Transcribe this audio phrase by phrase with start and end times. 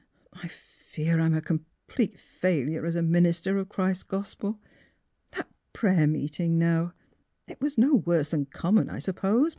[0.33, 4.59] I fear I'm a complete failure as a minister of Christ's gospel.
[5.33, 6.93] That prayer meeting, now;
[7.47, 9.49] it was no worse than common, I suppose.